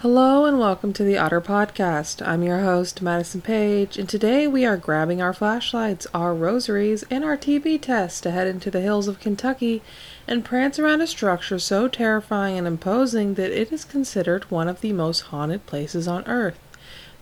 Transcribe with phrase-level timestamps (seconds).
[0.00, 2.20] Hello and welcome to the Odder Podcast.
[2.20, 7.24] I'm your host, Madison Page, and today we are grabbing our flashlights, our rosaries, and
[7.24, 9.80] our TB test to head into the hills of Kentucky
[10.28, 14.82] and prance around a structure so terrifying and imposing that it is considered one of
[14.82, 16.58] the most haunted places on earth.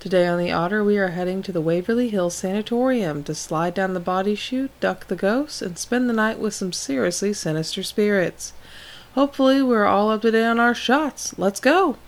[0.00, 3.94] Today on the Odder, we are heading to the Waverly Hills Sanatorium to slide down
[3.94, 8.52] the body chute, duck the ghosts, and spend the night with some seriously sinister spirits.
[9.14, 11.38] Hopefully, we're all up to date on our shots.
[11.38, 11.98] Let's go!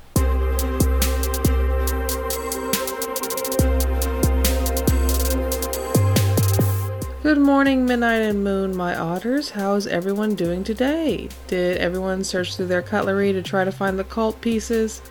[7.36, 9.50] Good morning, Midnight and Moon, my otters.
[9.50, 11.28] How is everyone doing today?
[11.48, 15.02] Did everyone search through their cutlery to try to find the cult pieces?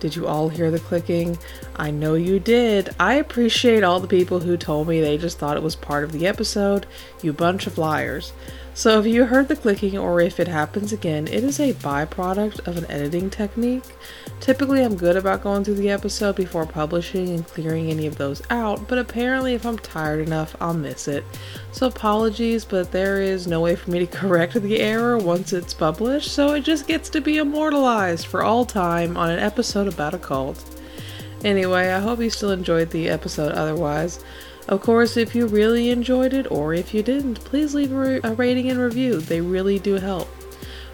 [0.00, 1.36] Did you all hear the clicking?
[1.76, 2.88] I know you did.
[2.98, 6.12] I appreciate all the people who told me they just thought it was part of
[6.12, 6.86] the episode.
[7.20, 8.32] You bunch of liars.
[8.78, 12.64] So if you heard the clicking or if it happens again, it is a byproduct
[12.64, 13.82] of an editing technique.
[14.38, 18.40] Typically, I'm good about going through the episode before publishing and clearing any of those
[18.50, 21.24] out, but apparently, if I'm tired enough, I'll miss it.
[21.72, 25.74] So, apologies, but there is no way for me to correct the error once it's
[25.74, 30.14] published, so it just gets to be immortalized for all time on an episode about
[30.14, 30.64] a cult.
[31.42, 34.20] Anyway, I hope you still enjoyed the episode otherwise.
[34.68, 38.68] Of course, if you really enjoyed it or if you didn't, please leave a, rating
[38.68, 39.18] and review.
[39.18, 40.28] They really do help.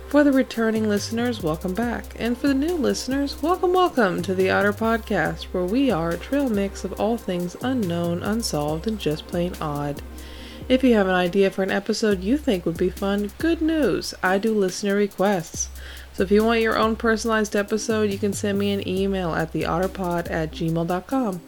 [0.07, 2.15] For the returning listeners, welcome back.
[2.17, 6.17] And for the new listeners, welcome, welcome to the Odder Podcast, where we are a
[6.17, 10.01] trail mix of all things unknown, unsolved, and just plain odd.
[10.69, 14.15] If you have an idea for an episode you think would be fun, good news!
[14.23, 15.69] I do listener requests.
[16.13, 19.53] So if you want your own personalized episode, you can send me an email at
[19.53, 21.41] theodderpod at gmail.com.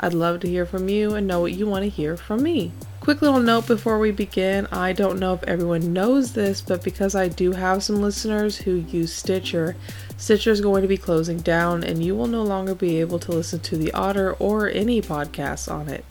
[0.00, 2.72] I'd love to hear from you and know what you want to hear from me.
[3.00, 7.14] Quick little note before we begin I don't know if everyone knows this, but because
[7.14, 9.76] I do have some listeners who use Stitcher,
[10.16, 13.32] Stitcher is going to be closing down and you will no longer be able to
[13.32, 16.04] listen to The Odder or any podcasts on it.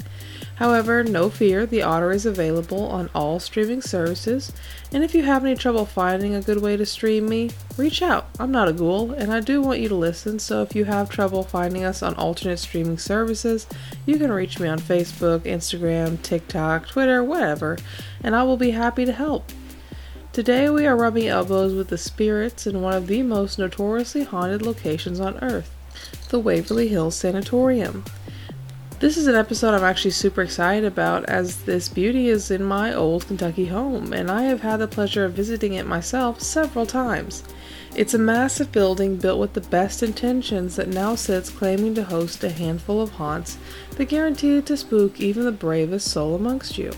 [0.60, 4.52] However, no fear, the Odder is available on all streaming services,
[4.92, 8.28] and if you have any trouble finding a good way to stream me, reach out.
[8.42, 11.10] I'm not a ghoul, and I do want you to listen, so if you have
[11.10, 13.68] trouble finding us on alternate streaming services,
[14.06, 17.78] you can reach me on Facebook, Instagram, TikTok, Twitter, whatever,
[18.22, 19.54] and I will be happy to help.
[20.34, 24.62] Today we are rubbing elbows with the spirits in one of the most notoriously haunted
[24.62, 25.74] locations on earth,
[26.28, 28.04] the Waverly Hills Sanatorium.
[29.00, 32.94] This is an episode I'm actually super excited about as this beauty is in my
[32.94, 37.46] old Kentucky home and I have had the pleasure of visiting it myself several times.
[37.96, 42.44] It's a massive building built with the best intentions that now sits claiming to host
[42.44, 43.58] a handful of haunts
[43.92, 46.92] that guarantee to spook even the bravest soul amongst you.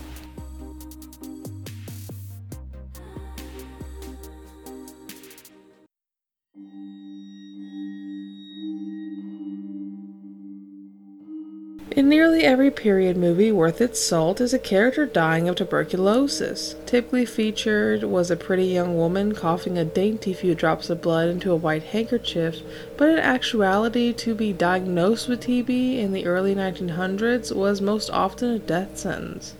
[11.94, 16.74] In nearly every period movie worth its salt is a character dying of tuberculosis.
[16.86, 21.52] Typically featured was a pretty young woman coughing a dainty few drops of blood into
[21.52, 22.60] a white handkerchief,
[22.96, 28.48] but in actuality, to be diagnosed with TB in the early 1900s was most often
[28.48, 29.54] a death sentence.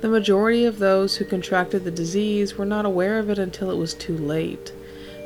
[0.00, 3.76] The majority of those who contracted the disease were not aware of it until it
[3.76, 4.72] was too late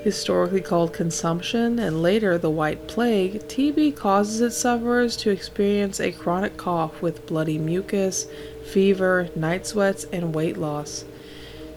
[0.02, 6.12] historically called consumption and later the White Plague, TB causes its sufferers to experience a
[6.12, 8.26] chronic cough with bloody mucus,
[8.64, 11.04] fever, night sweats, and weight loss.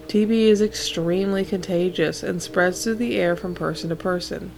[0.07, 4.51] TB is extremely contagious and spreads through the air from person to person.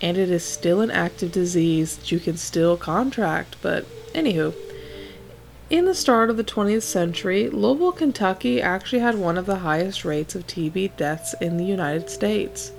[0.00, 4.67] And it is still an active disease that you can still contract, but anywho.
[5.70, 10.02] In the start of the 20th century, Louisville, Kentucky actually had one of the highest
[10.02, 12.72] rates of TB deaths in the United States.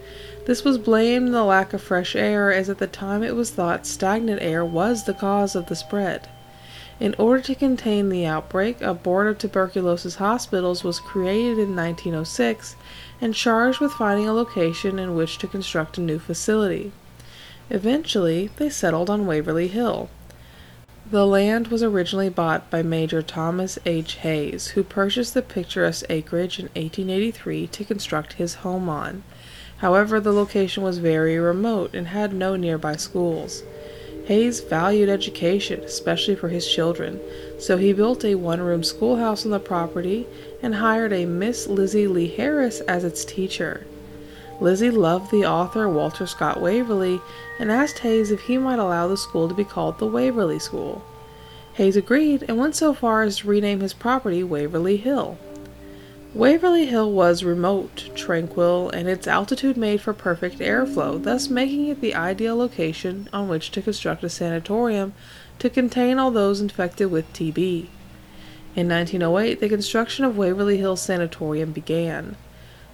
[0.48, 3.52] This was blamed on the lack of fresh air, as at the time it was
[3.52, 6.28] thought stagnant air was the cause of the spread.
[7.00, 12.76] In order to contain the outbreak, a board of tuberculosis hospitals was created in 1906
[13.22, 16.92] and charged with finding a location in which to construct a new facility.
[17.70, 20.10] Eventually, they settled on Waverly Hill.
[21.12, 24.18] The land was originally bought by Major Thomas H.
[24.18, 29.24] Hayes, who purchased the picturesque acreage in 1883 to construct his home on.
[29.78, 33.64] However, the location was very remote and had no nearby schools.
[34.26, 37.20] Hayes valued education, especially for his children,
[37.58, 40.28] so he built a one room schoolhouse on the property
[40.62, 43.88] and hired a Miss Lizzie Lee Harris as its teacher.
[44.62, 47.22] Lizzie loved the author Walter Scott Waverly
[47.60, 51.04] and asked Hayes if he might allow the school to be called the Waverly School.
[51.74, 55.38] Hayes agreed and went so far as to rename his property Waverly Hill.
[56.34, 62.02] Waverly Hill was remote, tranquil, and its altitude made for perfect airflow, thus making it
[62.02, 65.14] the ideal location on which to construct a sanatorium
[65.58, 67.88] to contain all those infected with TB.
[68.76, 72.36] In 1908, the construction of Waverly Hill Sanatorium began.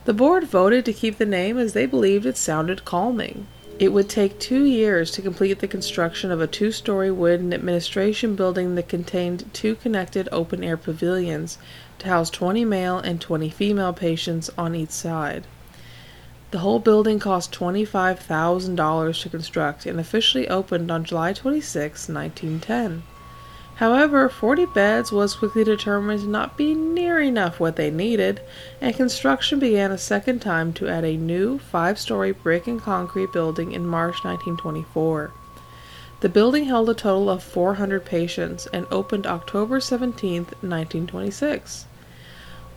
[0.05, 3.47] The board voted to keep the name as they believed it sounded calming.
[3.79, 8.35] It would take two years to complete the construction of a two story wooden administration
[8.35, 11.57] building that contained two connected open air pavilions
[11.97, 15.47] to house 20 male and 20 female patients on each side.
[16.51, 23.01] The whole building cost $25,000 to construct and officially opened on July 26, 1910.
[23.75, 28.39] However, 40 beds was quickly determined to not be near enough what they needed,
[28.79, 33.33] and construction began a second time to add a new five story brick and concrete
[33.33, 35.31] building in March 1924.
[36.21, 41.85] The building held a total of 400 patients and opened October 17, 1926.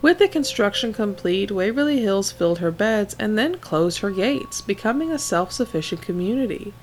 [0.01, 5.11] With the construction complete, Waverly Hills filled her beds and then closed her gates, becoming
[5.11, 6.73] a self sufficient community.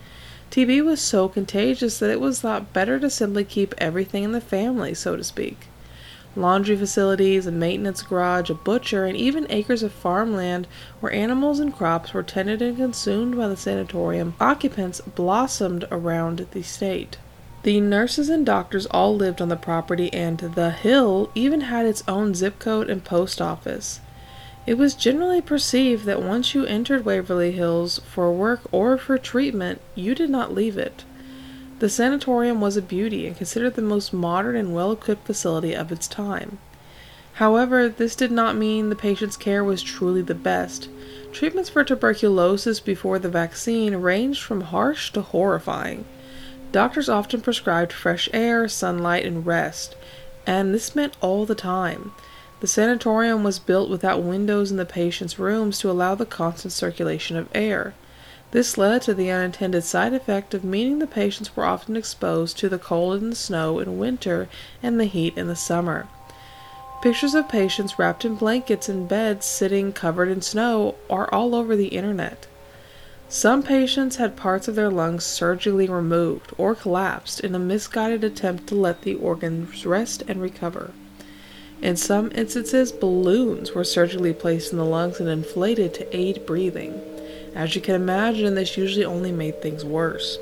[0.50, 4.40] TB was so contagious that it was thought better to simply keep everything in the
[4.40, 5.66] family, so to speak.
[6.36, 10.66] Laundry facilities, a maintenance garage, a butcher, and even acres of farmland
[11.00, 16.62] where animals and crops were tended and consumed by the sanatorium occupants blossomed around the
[16.62, 17.16] state.
[17.62, 22.04] The nurses and doctors all lived on the property, and the Hill even had its
[22.06, 24.00] own zip code and post office.
[24.66, 29.80] It was generally perceived that once you entered Waverly Hills for work or for treatment,
[29.94, 31.04] you did not leave it.
[31.78, 35.92] The sanatorium was a beauty and considered the most modern and well equipped facility of
[35.92, 36.58] its time.
[37.34, 40.88] However, this did not mean the patient's care was truly the best.
[41.32, 46.06] Treatments for tuberculosis before the vaccine ranged from harsh to horrifying.
[46.72, 49.94] Doctors often prescribed fresh air, sunlight, and rest,
[50.46, 52.12] and this meant all the time.
[52.60, 57.36] The sanatorium was built without windows in the patients' rooms to allow the constant circulation
[57.36, 57.92] of air.
[58.52, 62.70] This led to the unintended side effect of meaning the patients were often exposed to
[62.70, 64.48] the cold and the snow in winter
[64.82, 66.08] and the heat in the summer.
[67.02, 71.76] Pictures of patients wrapped in blankets in beds sitting covered in snow are all over
[71.76, 72.46] the internet.
[73.28, 78.66] Some patients had parts of their lungs surgically removed or collapsed in a misguided attempt
[78.68, 80.92] to let the organs rest and recover.
[81.82, 87.02] In some instances, balloons were surgically placed in the lungs and inflated to aid breathing.
[87.54, 90.38] As you can imagine, this usually only made things worse.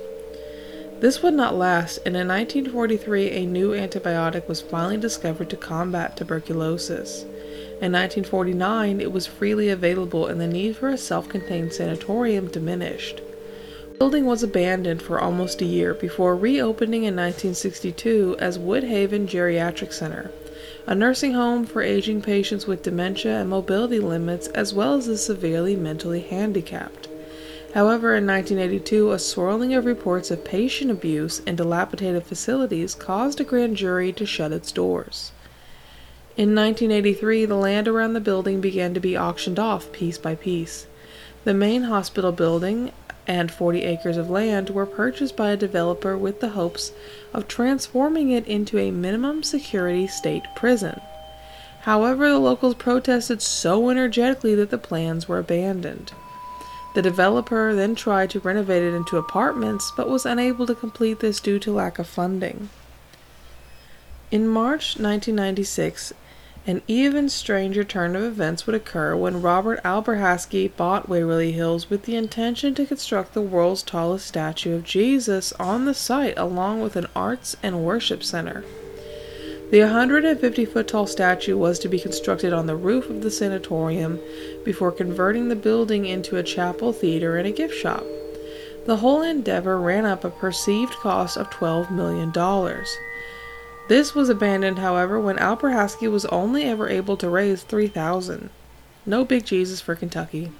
[1.00, 6.16] This would not last, and in 1943, a new antibiotic was finally discovered to combat
[6.16, 7.22] tuberculosis.
[7.82, 13.20] In 1949, it was freely available, and the need for a self contained sanatorium diminished.
[13.90, 19.92] The building was abandoned for almost a year before reopening in 1962 as Woodhaven Geriatric
[19.92, 20.30] Center
[20.86, 25.16] a nursing home for aging patients with dementia and mobility limits, as well as the
[25.16, 27.08] severely mentally handicapped.
[27.74, 33.44] However, in 1982, a swirling of reports of patient abuse in dilapidated facilities caused a
[33.44, 35.32] grand jury to shut its doors.
[36.36, 40.86] In 1983, the land around the building began to be auctioned off piece by piece.
[41.44, 42.92] The main hospital building
[43.26, 46.92] and 40 acres of land were purchased by a developer with the hopes
[47.32, 51.00] of transforming it into a minimum security state prison.
[51.82, 56.12] However, the locals protested so energetically that the plans were abandoned.
[56.94, 61.40] The developer then tried to renovate it into apartments but was unable to complete this
[61.40, 62.70] due to lack of funding.
[64.30, 66.12] In March 1996,
[66.66, 72.04] an even stranger turn of events would occur when Robert Alberhasky bought Waverly Hills with
[72.04, 76.96] the intention to construct the world's tallest statue of Jesus on the site along with
[76.96, 78.64] an arts and worship center.
[79.70, 84.18] The 150 foot tall statue was to be constructed on the roof of the sanatorium
[84.64, 88.04] before converting the building into a chapel, theater, and a gift shop.
[88.86, 92.32] The whole endeavor ran up a perceived cost of $12 million.
[93.86, 98.48] This was abandoned, however, when Alberhasky was only ever able to raise 3000
[99.04, 100.50] No big Jesus for Kentucky.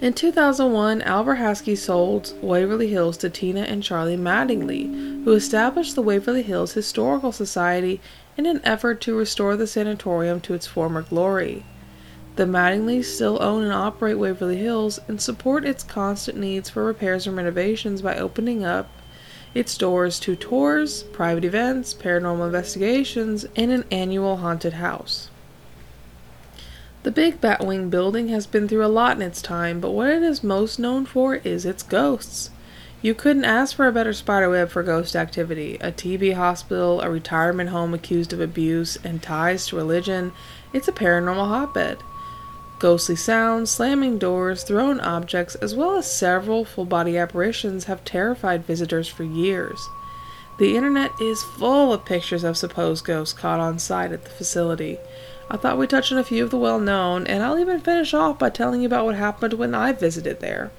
[0.00, 6.42] In 2001, Alberhasky sold Waverly Hills to Tina and Charlie Mattingly, who established the Waverly
[6.42, 8.00] Hills Historical Society
[8.38, 11.64] in an effort to restore the sanatorium to its former glory.
[12.36, 17.26] The Mattinglys still own and operate Waverly Hills and support its constant needs for repairs
[17.26, 18.88] and renovations by opening up
[19.54, 25.30] its doors to tours, private events, paranormal investigations, and an annual haunted house.
[27.02, 30.22] The Big Batwing building has been through a lot in its time, but what it
[30.22, 32.50] is most known for is its ghosts.
[33.02, 35.76] You couldn't ask for a better spiderweb for ghost activity.
[35.80, 40.32] A TB hospital, a retirement home accused of abuse and ties to religion.
[40.72, 41.98] It's a paranormal hotbed.
[42.82, 48.64] Ghostly sounds, slamming doors, thrown objects, as well as several full body apparitions have terrified
[48.64, 49.88] visitors for years.
[50.58, 54.98] The internet is full of pictures of supposed ghosts caught on site at the facility.
[55.48, 58.12] I thought we'd touch on a few of the well known, and I'll even finish
[58.14, 60.72] off by telling you about what happened when I visited there.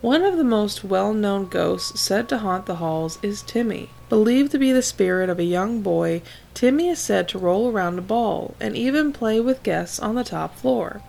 [0.00, 3.90] One of the most well known ghosts said to haunt the halls is Timmy.
[4.12, 6.20] Believed to be the spirit of a young boy,
[6.52, 10.22] Timmy is said to roll around a ball and even play with guests on the
[10.22, 11.00] top floor.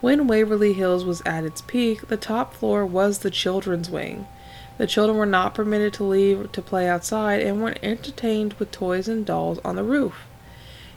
[0.00, 4.26] When Waverly Hills was at its peak, the top floor was the children's wing.
[4.76, 9.06] The children were not permitted to leave to play outside and were entertained with toys
[9.06, 10.26] and dolls on the roof.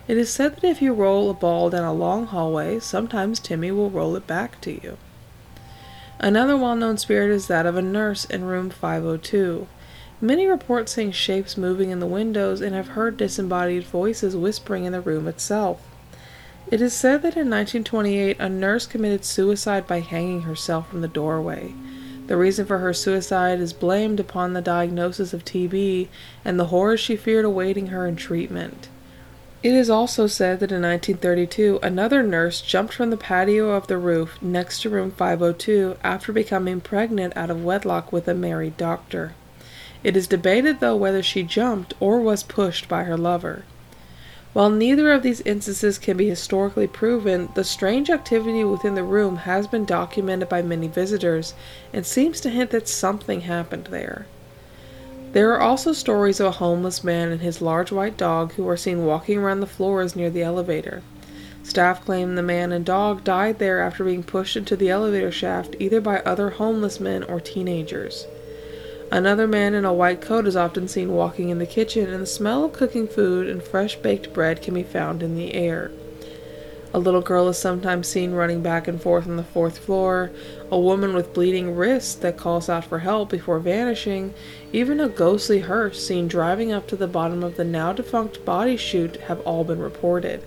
[0.08, 3.70] It is said that if you roll a ball down a long hallway, sometimes Timmy
[3.70, 4.98] will roll it back to you.
[6.18, 9.68] Another well known spirit is that of a nurse in room 502.
[10.22, 14.94] Many report seeing shapes moving in the windows and have heard disembodied voices whispering in
[14.94, 15.82] the room itself.
[16.72, 21.10] It is said that in 1928 a nurse committed suicide by hanging herself from the
[21.10, 21.74] doorway.
[22.28, 26.08] The reason for her suicide is blamed upon the diagnosis of TB
[26.46, 28.88] and the horrors she feared awaiting her in treatment.
[29.62, 33.98] It is also said that in 1932 another nurse jumped from the patio of the
[33.98, 39.34] roof next to room 502 after becoming pregnant out of wedlock with a married doctor.
[40.06, 43.64] It is debated, though, whether she jumped or was pushed by her lover.
[44.54, 49.38] While neither of these instances can be historically proven, the strange activity within the room
[49.38, 51.56] has been documented by many visitors
[51.92, 54.28] and seems to hint that something happened there.
[55.34, 58.78] There are also stories of a homeless man and his large white dog who are
[58.78, 61.02] seen walking around the floors near the elevator.
[61.64, 65.76] Staff claim the man and dog died there after being pushed into the elevator shaft
[65.80, 68.28] either by other homeless men or teenagers.
[69.16, 72.26] Another man in a white coat is often seen walking in the kitchen, and the
[72.26, 75.90] smell of cooking food and fresh baked bread can be found in the air.
[76.94, 80.32] A little girl is sometimes seen running back and forth on the fourth floor,
[80.70, 84.34] a woman with bleeding wrists that calls out for help before vanishing,
[84.74, 88.76] even a ghostly hearse seen driving up to the bottom of the now defunct body
[88.76, 90.44] chute have all been reported.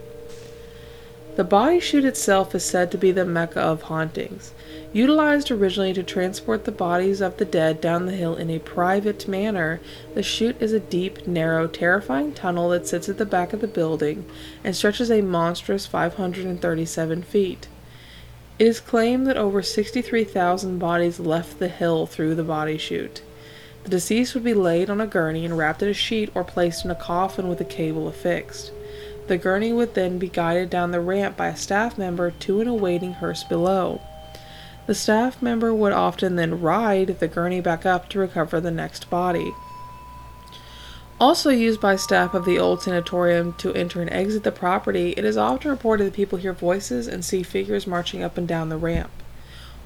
[1.39, 4.51] The body chute itself is said to be the mecca of hauntings.
[4.93, 9.29] Utilized originally to transport the bodies of the dead down the hill in a private
[9.29, 9.81] manner,
[10.17, 13.69] the chute is a deep, narrow, terrifying tunnel that sits at the back of the
[13.69, 14.27] building
[14.65, 17.69] and stretches a monstrous 537 feet.
[18.59, 23.23] It is claimed that over 63,000 bodies left the hill through the body chute.
[23.85, 26.85] The deceased would be laid on a gurney and wrapped in a sheet or placed
[26.85, 28.73] in a coffin with a cable affixed.
[29.29, 32.67] The gurney would then be guided down the ramp by a staff member to an
[32.67, 34.01] awaiting hearse below.
[34.87, 39.11] The staff member would often then ride the gurney back up to recover the next
[39.11, 39.53] body.
[41.21, 45.27] Also used by staff of the old sanatorium to enter and exit the property, it
[45.27, 48.79] is often reported that people hear voices and see figures marching up and down the
[48.79, 49.11] ramp.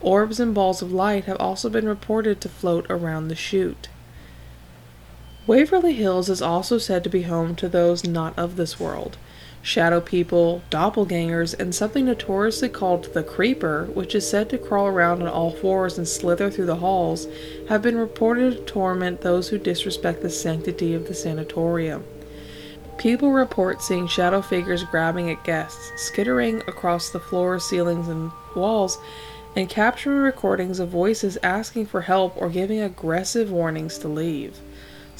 [0.01, 3.89] Orbs and balls of light have also been reported to float around the chute.
[5.49, 9.17] Waverly Hills is also said to be home to those not of this world
[9.63, 15.23] shadow people, doppelgangers, and something notoriously called the Creeper, which is said to crawl around
[15.23, 17.29] on all fours and slither through the halls,
[17.69, 22.05] have been reported to torment those who disrespect the sanctity of the sanatorium.
[22.99, 28.99] People report seeing shadow figures grabbing at guests, skittering across the floors, ceilings, and walls,
[29.55, 34.59] and capturing recordings of voices asking for help or giving aggressive warnings to leave.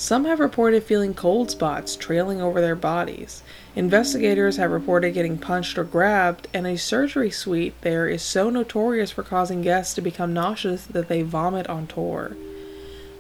[0.03, 3.45] Some have reported feeling cold spots trailing over their bodies.
[3.77, 9.13] Investigators have reported getting punched or grabbed, and a surgery suite there is so notorious
[9.13, 12.37] for causing guests to become nauseous that they vomit on tour.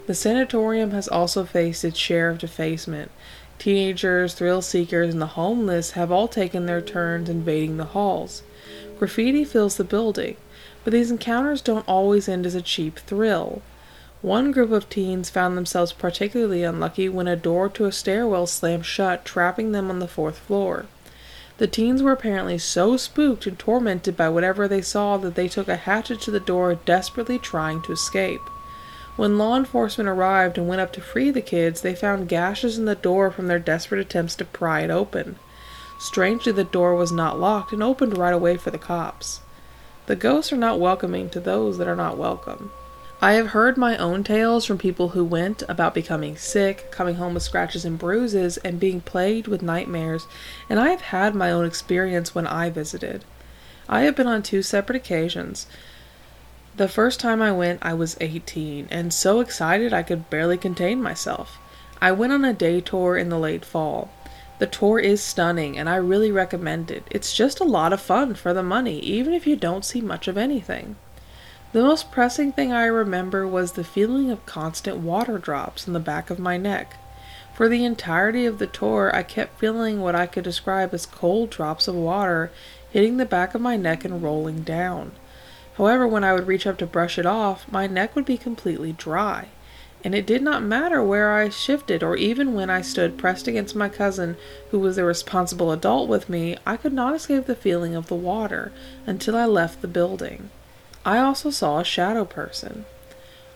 [0.08, 3.12] The sanatorium has also faced its share of defacement.
[3.60, 8.42] Teenagers, thrill seekers, and the homeless have all taken their turns invading the halls.
[8.98, 10.36] Graffiti fills the building,
[10.82, 13.62] but these encounters don't always end as a cheap thrill.
[14.22, 18.86] One group of teens found themselves particularly unlucky when a door to a stairwell slammed
[18.86, 20.86] shut, trapping them on the fourth floor.
[21.58, 25.66] The teens were apparently so spooked and tormented by whatever they saw that they took
[25.66, 28.40] a hatchet to the door, desperately trying to escape.
[29.16, 32.84] When law enforcement arrived and went up to free the kids, they found gashes in
[32.84, 35.34] the door from their desperate attempts to pry it open.
[35.98, 39.40] Strangely, the door was not locked and opened right away for the cops.
[40.06, 42.70] The ghosts are not welcoming to those that are not welcome.
[43.24, 47.34] I have heard my own tales from people who went about becoming sick, coming home
[47.34, 50.26] with scratches and bruises, and being plagued with nightmares,
[50.68, 53.24] and I have had my own experience when I visited.
[53.88, 55.68] I have been on two separate occasions.
[56.76, 61.00] The first time I went, I was 18 and so excited I could barely contain
[61.00, 61.58] myself.
[62.00, 64.10] I went on a day tour in the late fall.
[64.58, 67.04] The tour is stunning and I really recommend it.
[67.08, 70.26] It's just a lot of fun for the money, even if you don't see much
[70.26, 70.96] of anything.
[71.72, 76.00] The most pressing thing I remember was the feeling of constant water drops in the
[76.00, 76.96] back of my neck.
[77.54, 81.48] For the entirety of the tour, I kept feeling what I could describe as cold
[81.48, 82.50] drops of water
[82.90, 85.12] hitting the back of my neck and rolling down.
[85.78, 88.92] However, when I would reach up to brush it off, my neck would be completely
[88.92, 89.48] dry.
[90.04, 93.74] And it did not matter where I shifted or even when I stood pressed against
[93.74, 94.36] my cousin,
[94.72, 98.14] who was the responsible adult with me, I could not escape the feeling of the
[98.14, 98.72] water
[99.06, 100.50] until I left the building.
[101.04, 102.84] I also saw a shadow person.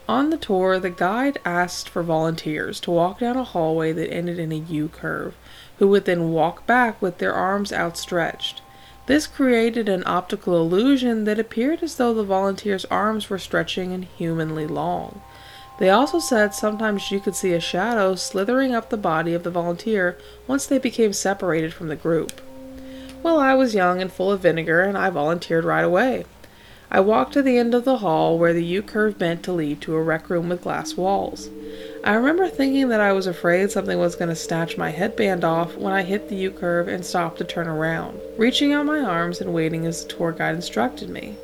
[0.09, 4.39] On the tour, the guide asked for volunteers to walk down a hallway that ended
[4.39, 5.35] in a U curve,
[5.79, 8.63] who would then walk back with their arms outstretched.
[9.07, 14.67] This created an optical illusion that appeared as though the volunteers' arms were stretching inhumanly
[14.67, 15.23] long.
[15.79, 19.51] They also said sometimes you could see a shadow slithering up the body of the
[19.51, 22.41] volunteer once they became separated from the group.
[23.23, 26.25] Well, I was young and full of vinegar, and I volunteered right away.
[26.91, 29.81] I walked to the end of the hall where the U curve bent to lead
[29.81, 31.49] to a rec room with glass walls.
[32.05, 35.77] I remember thinking that I was afraid something was going to snatch my headband off
[35.77, 39.41] when I hit the U curve and stopped to turn around, reaching out my arms
[39.41, 41.37] and waiting as the tour guide instructed me.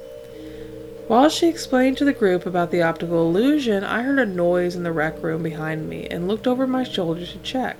[1.09, 4.85] While she explained to the group about the optical illusion, I heard a noise in
[4.85, 7.77] the rec room behind me and looked over my shoulder to check.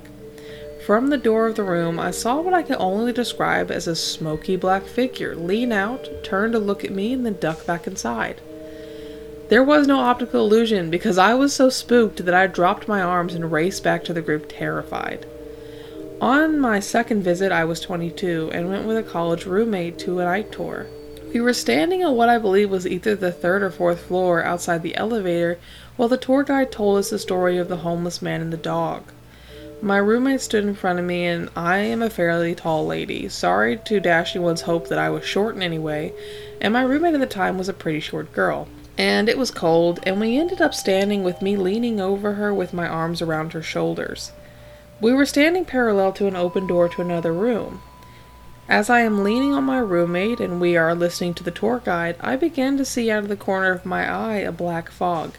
[0.87, 3.95] From the door of the room, I saw what I can only describe as a
[3.95, 8.41] smoky black figure lean out, turn to look at me, and then duck back inside.
[9.49, 13.33] There was no optical illusion because I was so spooked that I dropped my arms
[13.33, 15.25] and raced back to the group terrified.
[16.21, 20.25] On my second visit, I was 22 and went with a college roommate to a
[20.25, 20.87] night tour.
[21.33, 24.83] We were standing on what I believe was either the third or fourth floor outside
[24.83, 25.61] the elevator
[25.95, 29.05] while the tour guide told us the story of the homeless man and the dog.
[29.85, 33.29] My roommate stood in front of me, and I am a fairly tall lady.
[33.29, 36.13] Sorry to dash anyone's hope that I was short in any way,
[36.61, 38.69] and my roommate at the time was a pretty short girl.
[38.97, 42.73] And it was cold, and we ended up standing with me leaning over her with
[42.73, 44.31] my arms around her shoulders.
[45.01, 47.83] We were standing parallel to an open door to another room.
[48.69, 52.15] As I am leaning on my roommate and we are listening to the tour guide,
[52.21, 55.35] I begin to see out of the corner of my eye a black fog.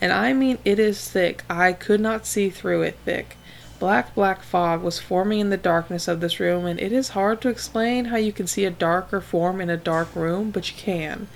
[0.00, 1.44] And I mean, it is thick.
[1.50, 3.36] I could not see through it thick.
[3.82, 7.40] Black, black fog was forming in the darkness of this room, and it is hard
[7.40, 10.76] to explain how you can see a darker form in a dark room, but you
[10.76, 11.26] can.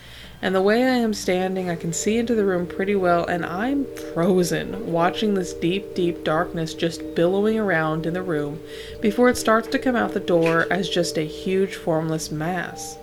[0.40, 3.44] And the way I am standing, I can see into the room pretty well, and
[3.44, 8.60] I'm frozen, watching this deep, deep darkness just billowing around in the room
[9.00, 12.96] before it starts to come out the door as just a huge, formless mass.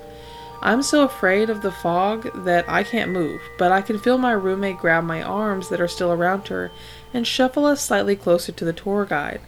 [0.65, 4.32] I'm so afraid of the fog that I can't move, but I can feel my
[4.32, 6.71] roommate grab my arms that are still around her
[7.13, 9.41] and shuffle us slightly closer to the tour guide.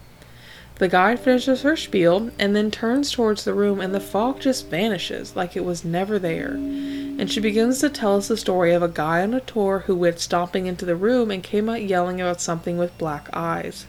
[0.77, 4.67] The guide finishes her spiel and then turns towards the room, and the fog just
[4.67, 6.51] vanishes like it was never there.
[6.51, 9.95] And she begins to tell us the story of a guy on a tour who
[9.95, 13.85] went stomping into the room and came out yelling about something with black eyes.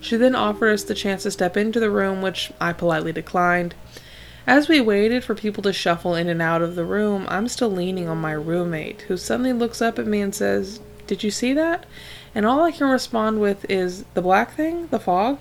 [0.00, 3.74] She then offered us the chance to step into the room, which I politely declined.
[4.46, 7.70] As we waited for people to shuffle in and out of the room, I'm still
[7.70, 11.52] leaning on my roommate, who suddenly looks up at me and says, Did you see
[11.52, 11.84] that?
[12.34, 15.40] And all I can respond with is the black thing, the fog.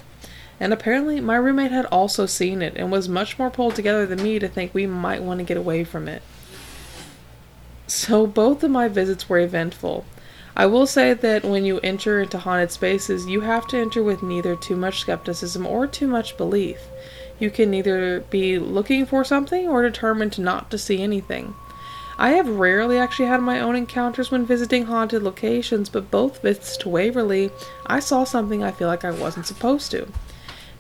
[0.60, 4.22] And apparently, my roommate had also seen it and was much more pulled together than
[4.22, 6.22] me to think we might want to get away from it.
[7.88, 10.06] So, both of my visits were eventful.
[10.58, 14.22] I will say that when you enter into haunted spaces, you have to enter with
[14.22, 16.80] neither too much skepticism or too much belief.
[17.40, 21.56] You can either be looking for something or determined not to see anything.
[22.18, 26.76] I have rarely actually had my own encounters when visiting haunted locations, but both visits
[26.78, 27.50] to Waverly,
[27.86, 30.08] I saw something I feel like I wasn't supposed to.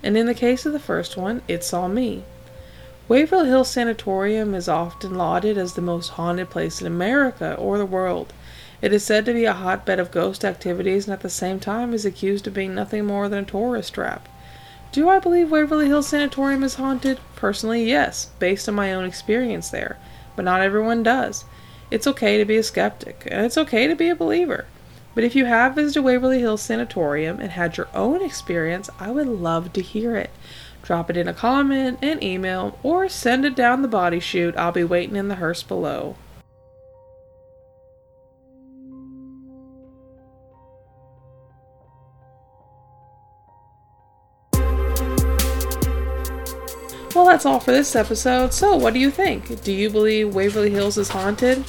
[0.03, 2.23] And in the case of the first one, it saw me.
[3.07, 7.85] Waverly Hills Sanatorium is often lauded as the most haunted place in America or the
[7.85, 8.33] world.
[8.81, 11.93] It is said to be a hotbed of ghost activities and at the same time
[11.93, 14.27] is accused of being nothing more than a tourist trap.
[14.91, 17.19] Do I believe Waverly Hills Sanatorium is haunted?
[17.35, 19.97] Personally, yes, based on my own experience there
[20.39, 21.43] but not everyone does.
[21.91, 24.67] It's okay to be a skeptic, and it's okay to be a believer.
[25.13, 29.27] But if you have visited Waverly Hills Sanatorium and had your own experience, I would
[29.27, 30.29] love to hear it.
[30.81, 34.55] Drop it in a comment, an email, or send it down the body chute.
[34.55, 36.15] I'll be waiting in the hearse below.
[47.29, 48.55] That's all for this episode.
[48.55, 49.61] So, what do you think?
[49.61, 51.59] Do you believe Waverly Hills is haunted?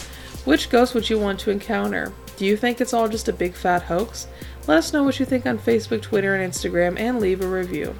[0.46, 2.14] Which ghost would you want to encounter?
[2.38, 4.27] Do you think it's all just a big fat hoax?
[4.66, 7.94] Let us know what you think on Facebook, Twitter, and Instagram, and leave a review.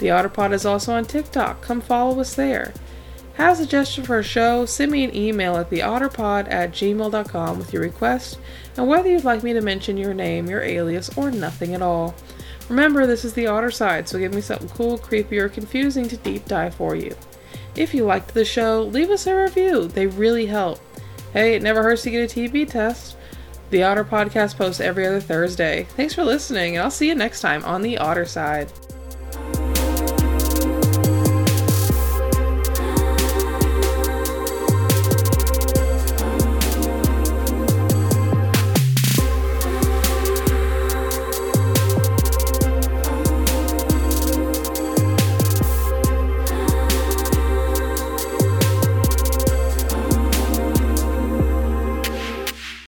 [0.00, 1.62] The OdderPod is also on TikTok.
[1.62, 2.74] Come follow us there.
[3.36, 4.66] Have a suggestion for a show?
[4.66, 8.38] Send me an email at theodderpod at gmail.com with your request
[8.76, 12.14] and whether you'd like me to mention your name, your alias, or nothing at all.
[12.68, 16.16] Remember, this is the odder side, so give me something cool, creepy, or confusing to
[16.18, 17.14] deep dive for you.
[17.74, 19.88] If you liked the show, leave us a review.
[19.88, 20.80] They really help.
[21.32, 23.16] Hey, it never hurts to get a TB test.
[23.70, 25.84] The Odder Podcast posts every other Thursday.
[25.90, 28.72] Thanks for listening, and I'll see you next time on the Odder Side.